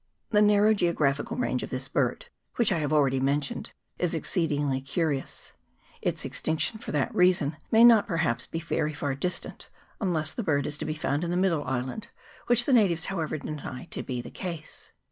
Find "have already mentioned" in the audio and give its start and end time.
2.79-3.71